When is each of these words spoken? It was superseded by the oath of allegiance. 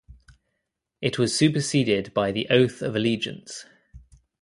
It 0.99 1.19
was 1.19 1.37
superseded 1.37 2.11
by 2.15 2.31
the 2.31 2.47
oath 2.49 2.81
of 2.81 2.95
allegiance. 2.95 3.65